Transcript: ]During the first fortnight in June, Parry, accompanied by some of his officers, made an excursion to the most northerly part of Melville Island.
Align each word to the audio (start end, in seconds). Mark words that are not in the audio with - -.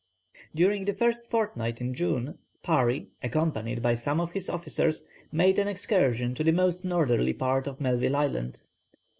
]During 0.55 0.85
the 0.85 0.95
first 0.95 1.29
fortnight 1.29 1.79
in 1.79 1.93
June, 1.93 2.39
Parry, 2.63 3.09
accompanied 3.21 3.83
by 3.83 3.93
some 3.93 4.19
of 4.19 4.31
his 4.31 4.49
officers, 4.49 5.03
made 5.31 5.59
an 5.59 5.67
excursion 5.67 6.33
to 6.33 6.43
the 6.43 6.51
most 6.51 6.83
northerly 6.83 7.33
part 7.33 7.67
of 7.67 7.79
Melville 7.79 8.15
Island. 8.15 8.63